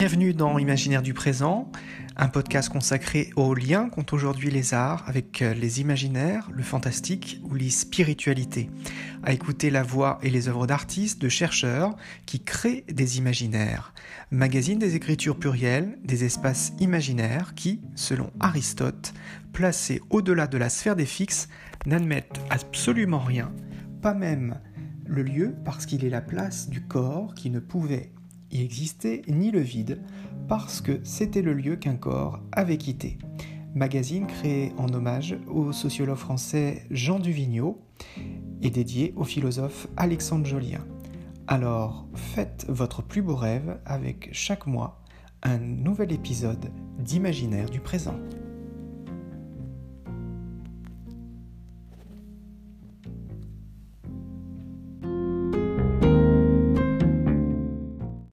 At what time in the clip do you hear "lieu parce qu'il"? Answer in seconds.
25.22-26.06